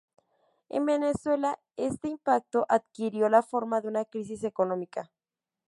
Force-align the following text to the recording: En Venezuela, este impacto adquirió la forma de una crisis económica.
En 0.69 0.87
Venezuela, 0.87 1.59
este 1.77 2.07
impacto 2.07 2.65
adquirió 2.69 3.29
la 3.29 3.43
forma 3.43 3.81
de 3.81 3.87
una 3.89 4.03
crisis 4.05 4.43
económica. 4.43 5.11